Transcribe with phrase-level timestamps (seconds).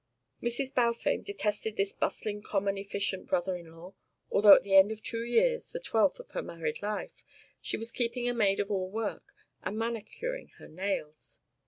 [0.41, 0.73] Mrs.
[0.73, 3.93] Balfame detested this bustling common efficient brother in law,
[4.31, 7.23] although at the end of two years, the twelfth of her married life,
[7.61, 11.41] she was keeping a maid of all work and manicuring her nails.